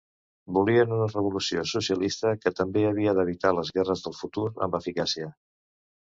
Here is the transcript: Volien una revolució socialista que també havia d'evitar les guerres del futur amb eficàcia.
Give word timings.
Volien 0.57 0.93
una 0.93 1.09
revolució 1.09 1.65
socialista 1.71 2.31
que 2.45 2.51
també 2.59 2.85
havia 2.91 3.13
d'evitar 3.19 3.51
les 3.57 3.69
guerres 3.75 4.01
del 4.07 4.17
futur 4.21 4.47
amb 4.69 4.79
eficàcia. 4.79 5.29